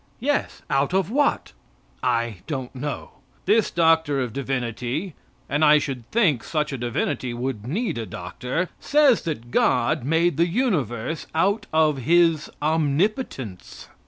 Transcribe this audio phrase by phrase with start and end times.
[0.19, 1.53] Yes; out of what?
[2.01, 3.11] I don't know.
[3.45, 5.13] This doctor of divinity,
[5.47, 10.37] and I should think such a divinity would need a doctor, says that God made
[10.37, 13.89] the universe out of His omnipotence.